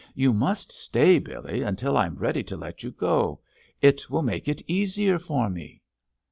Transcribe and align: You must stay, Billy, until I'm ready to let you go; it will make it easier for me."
You 0.15 0.33
must 0.33 0.71
stay, 0.71 1.19
Billy, 1.19 1.61
until 1.61 1.95
I'm 1.95 2.15
ready 2.15 2.41
to 2.45 2.57
let 2.57 2.81
you 2.81 2.89
go; 2.89 3.41
it 3.83 4.09
will 4.09 4.23
make 4.23 4.47
it 4.47 4.63
easier 4.67 5.19
for 5.19 5.47
me." 5.47 5.83